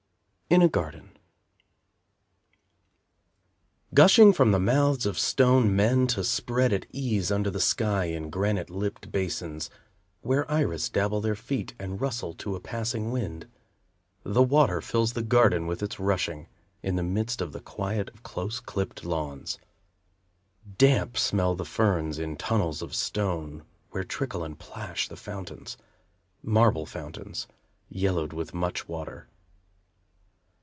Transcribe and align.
In 0.53 0.61
a 0.61 0.67
Garden 0.67 1.15
Gushing 3.93 4.33
from 4.33 4.51
the 4.51 4.59
mouths 4.59 5.05
of 5.05 5.17
stone 5.17 5.73
men 5.73 6.07
To 6.07 6.25
spread 6.25 6.73
at 6.73 6.85
ease 6.91 7.31
under 7.31 7.49
the 7.49 7.61
sky 7.61 8.07
In 8.07 8.29
granite 8.29 8.69
lipped 8.69 9.13
basins, 9.13 9.69
Where 10.19 10.51
iris 10.51 10.89
dabble 10.89 11.21
their 11.21 11.37
feet 11.37 11.73
And 11.79 12.01
rustle 12.01 12.33
to 12.33 12.57
a 12.57 12.59
passing 12.59 13.11
wind, 13.11 13.47
The 14.23 14.43
water 14.43 14.81
fills 14.81 15.13
the 15.13 15.21
garden 15.23 15.67
with 15.67 15.81
its 15.81 16.01
rushing, 16.01 16.49
In 16.83 16.97
the 16.97 17.01
midst 17.03 17.39
of 17.39 17.53
the 17.53 17.61
quiet 17.61 18.09
of 18.09 18.21
close 18.21 18.59
clipped 18.59 19.05
lawns. 19.05 19.57
Damp 20.77 21.17
smell 21.17 21.55
the 21.55 21.63
ferns 21.63 22.19
in 22.19 22.35
tunnels 22.35 22.81
of 22.81 22.93
stone, 22.93 23.63
Where 23.91 24.03
trickle 24.03 24.43
and 24.43 24.59
plash 24.59 25.07
the 25.07 25.15
fountains, 25.15 25.77
Marble 26.43 26.85
fountains, 26.85 27.47
yellowed 27.89 28.33
with 28.33 28.53
much 28.53 28.89
water. 28.89 29.29